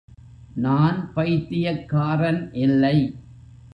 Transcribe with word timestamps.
நான் 0.55 1.11
பைத்தியக்காரன் 1.13 2.41
இல்லை. 2.53 2.97